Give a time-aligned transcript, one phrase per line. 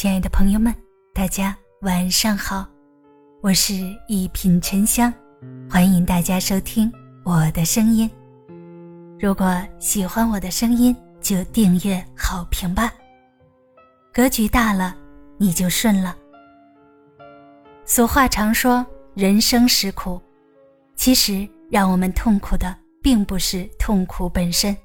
[0.00, 0.72] 亲爱的朋友们，
[1.12, 2.64] 大家晚上好，
[3.42, 3.74] 我是
[4.06, 5.12] 一品沉香，
[5.68, 6.88] 欢迎大家收听
[7.24, 8.08] 我的声音。
[9.18, 12.94] 如果喜欢我的声音，就订阅好评吧。
[14.14, 14.96] 格局大了，
[15.36, 16.16] 你就顺了。
[17.84, 20.22] 俗话常说人生实苦，
[20.94, 22.72] 其实让我们痛苦的
[23.02, 24.76] 并不是痛苦本身，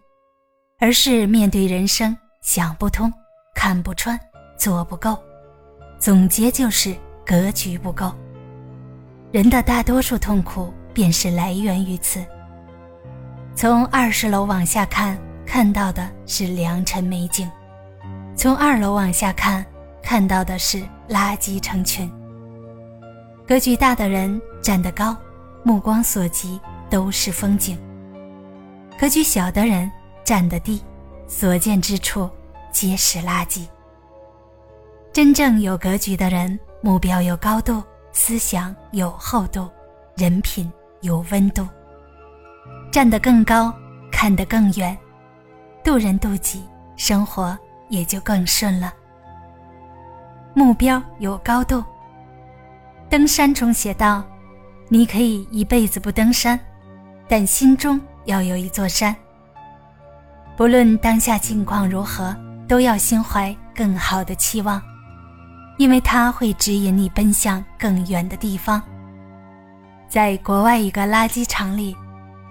[0.79, 3.13] 而是面对人生想不通、
[3.53, 4.19] 看不穿。
[4.57, 5.17] 做不够，
[5.99, 8.11] 总结就是格局不够。
[9.31, 12.23] 人的大多数痛苦便是来源于此。
[13.55, 17.47] 从二十楼往下看，看到的是良辰美景；
[18.35, 19.65] 从二楼往下看，
[20.01, 22.11] 看到的是垃圾成群。
[23.47, 25.15] 格局大的人站得高，
[25.63, 26.59] 目光所及
[26.89, 27.75] 都是风景；
[28.99, 29.91] 格局小的人
[30.23, 30.81] 站得低，
[31.27, 32.29] 所见之处
[32.71, 33.67] 皆是垃圾。
[35.13, 39.69] 真正有格局的人，目标有高度，思想有厚度，
[40.17, 41.67] 人品有温度。
[42.91, 43.71] 站得更高，
[44.11, 44.97] 看得更远，
[45.83, 46.63] 渡人渡己，
[46.95, 47.55] 生活
[47.89, 48.91] 也就更顺了。
[50.55, 51.83] 目标有高度。
[53.07, 54.23] 登山中写道
[54.89, 56.59] ：“你可以一辈子不登山，
[57.27, 59.15] 但心中要有一座山。
[60.57, 62.35] 不论当下境况如何，
[62.67, 64.81] 都要心怀更好的期望。”
[65.77, 68.81] 因为它会指引你奔向更远的地方。
[70.07, 71.95] 在国外一个垃圾场里，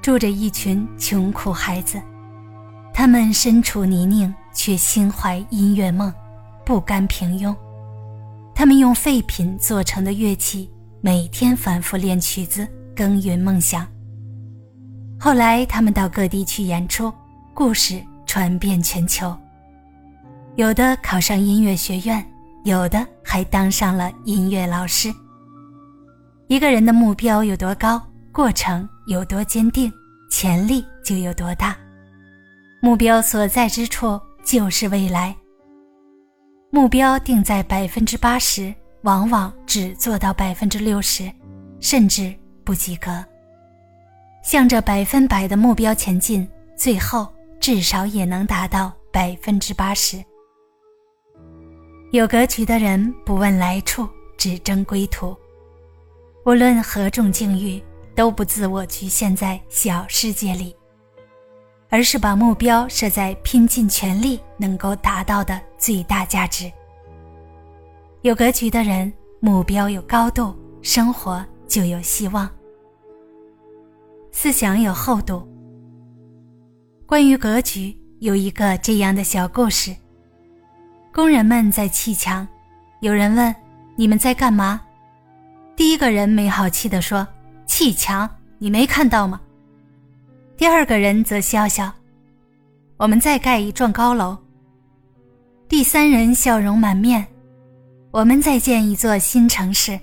[0.01, 2.03] 住着一群穷苦孩子，
[2.93, 6.13] 他们身处泥泞，却心怀音乐梦，
[6.65, 7.55] 不甘平庸。
[8.55, 10.69] 他们用废品做成的乐器，
[11.01, 13.87] 每天反复练曲子，耕耘梦想。
[15.21, 17.13] 后来，他们到各地去演出，
[17.55, 19.35] 故事传遍全球。
[20.57, 22.32] 有的考上音乐学院。
[22.65, 25.13] 有的还当上了音乐老师。
[26.49, 28.01] 一个人的目标有多高，
[28.31, 29.93] 过程有多坚定，
[30.31, 31.77] 潜力就有多大。
[32.81, 35.35] 目标所在之处就是未来。
[36.71, 38.73] 目标定在百分之八十，
[39.03, 41.31] 往往只做到百分之六十，
[41.81, 42.35] 甚至
[42.65, 43.25] 不及格。
[44.43, 47.27] 向着百分百的目标前进，最后
[47.61, 50.23] 至少也能达到百分之八十。
[52.13, 54.07] 有格局的人不问来处，
[54.37, 55.35] 只争归途。
[56.45, 57.83] 无论何种境遇，
[58.15, 60.77] 都不自我局限在小世界里，
[61.89, 66.71] 而是把目标设在拼尽全力能够达到的最大价值。
[68.21, 72.47] 有格局的人，目标有高度，生活就有希望，
[74.33, 75.49] 思想有厚度。
[77.07, 79.97] 关于格局，有一个这样的小故事。
[81.13, 82.49] 工人们在砌墙，
[83.01, 83.55] 有人问
[83.97, 84.81] ：“你们在干嘛？”
[85.77, 87.27] 第一个人没好气地说
[87.67, 89.39] ：“砌墙，你没看到吗？”
[90.57, 91.93] 第二个人则笑笑
[92.97, 94.35] ：“我们在盖一幢高楼。”
[95.69, 97.27] 第三人笑容满面
[98.11, 100.01] ：“我们在建一座新城市。”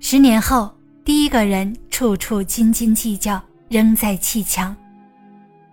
[0.00, 0.74] 十年后，
[1.04, 3.38] 第一个人处处斤斤计较，
[3.68, 4.74] 仍在砌墙；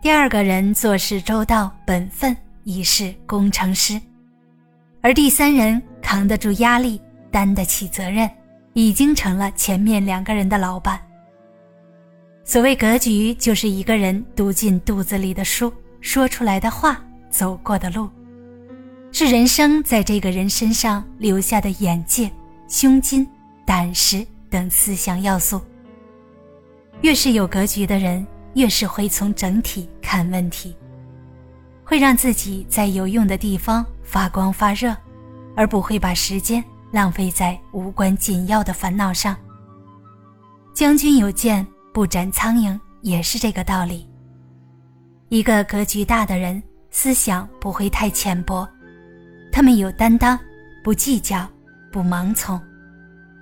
[0.01, 2.35] 第二个人做事周到，本分。
[2.65, 4.01] 已是工程师，
[4.99, 6.99] 而第三人扛得住压力，
[7.31, 8.29] 担得起责任，
[8.73, 10.99] 已经成了前面两个人的老板。
[12.43, 15.71] 所谓格局，就是一个人读进肚子里的书，
[16.01, 16.99] 说出来的话，
[17.29, 18.09] 走过的路，
[19.11, 22.31] 是人生在这个人身上留下的眼界、
[22.67, 23.27] 胸襟、
[23.63, 25.61] 胆识等思想要素。
[27.01, 30.75] 越是有格局的人，越是会从整体看问题。
[31.85, 34.95] 会让自己在有用的地方发光发热，
[35.55, 39.37] 而不会把时间浪费在无关紧要的烦恼上。
[40.73, 44.09] 将军有剑，不斩苍蝇，也是这个道理。
[45.29, 48.67] 一个格局大的人，思想不会太浅薄，
[49.51, 50.37] 他们有担当，
[50.83, 51.47] 不计较，
[51.91, 52.59] 不盲从，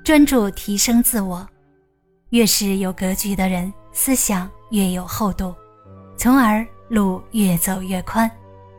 [0.04, 1.48] 专注提升自我。
[2.32, 5.56] 越是有格局的人，思想越有厚度，
[6.18, 6.66] 从而。
[6.94, 8.30] 路越走越宽，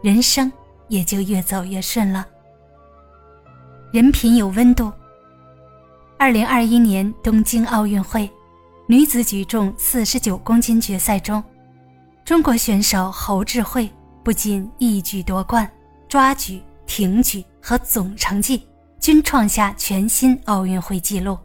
[0.00, 0.50] 人生
[0.86, 2.24] 也就越走越顺了。
[3.90, 4.92] 人品有温度。
[6.16, 8.30] 二零二一年东京奥运会
[8.86, 11.42] 女子举重四十九公斤决赛中，
[12.24, 13.90] 中国选手侯智慧
[14.22, 15.68] 不仅一举夺冠，
[16.08, 18.64] 抓举、挺举和总成绩
[19.00, 21.36] 均创下全新奥运会纪录。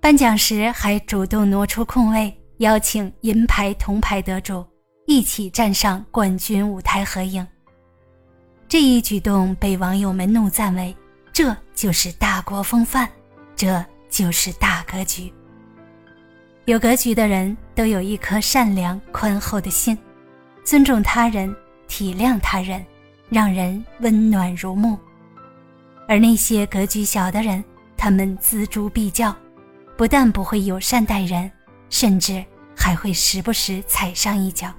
[0.00, 4.64] 颁奖时还主动挪出空位，邀请银牌、铜牌得主。
[5.06, 7.46] 一起站上冠军舞台合影。
[8.66, 10.94] 这一举动被网友们怒赞为
[11.32, 13.08] ：“这就是大国风范，
[13.54, 15.32] 这就是大格局。”
[16.64, 19.96] 有格局的人都有一颗善良宽厚的心，
[20.64, 21.54] 尊重他人，
[21.86, 22.84] 体谅他人，
[23.28, 24.98] 让人温暖如沐。
[26.08, 27.62] 而那些格局小的人，
[27.96, 29.36] 他们锱铢必较，
[29.96, 31.50] 不但不会友善待人，
[31.90, 32.42] 甚至
[32.74, 34.72] 还会时不时踩上一脚。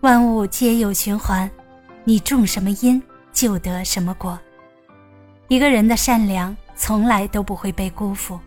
[0.00, 1.50] 万物皆有循环。
[2.04, 3.02] 你种什么因，
[3.32, 4.38] 就得什么果。
[5.48, 8.38] 一个人的善良从来都不会被辜负。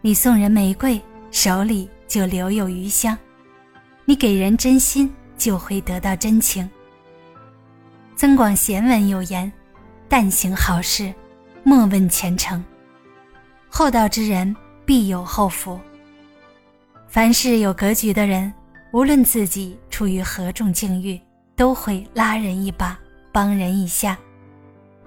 [0.00, 1.00] 你送人玫瑰，
[1.30, 3.16] 手里就留有余香；
[4.04, 6.68] 你给人真心，就会得到真情。
[8.14, 9.50] 增广贤文有言
[10.08, 11.14] ：“但行好事，
[11.62, 12.62] 莫问前程。
[13.70, 14.54] 厚道之人
[14.84, 15.80] 必有后福。”
[17.08, 18.52] 凡是有格局的人，
[18.92, 21.20] 无论自己处于何种境遇。
[21.54, 22.98] 都会拉人一把，
[23.30, 24.18] 帮人一下，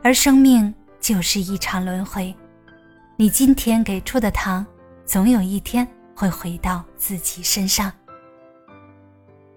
[0.03, 2.33] 而生命就是一场轮回。
[3.17, 4.65] 你今天给出的糖，
[5.05, 5.85] 总有一天
[6.15, 7.91] 会回到自己身上。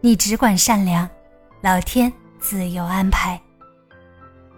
[0.01, 1.09] 你只管善良，
[1.61, 2.11] 老天
[2.41, 3.41] 自有安排。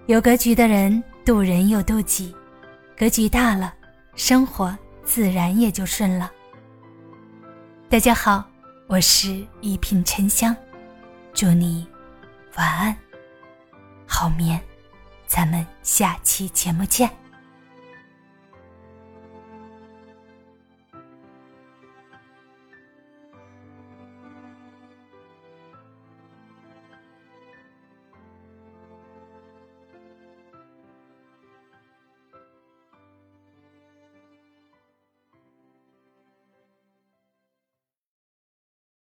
[0.07, 2.35] 有格局的人渡人又渡己，
[2.97, 3.75] 格局大了，
[4.15, 4.75] 生活
[5.05, 6.31] 自然也就顺了。
[7.89, 8.49] 大家好，
[8.91, 10.55] 我是一品沉香，
[11.33, 11.87] 祝你。
[12.57, 12.97] 晚安，
[14.05, 14.61] 好眠，
[15.29, 17.09] 咱们下期节目见。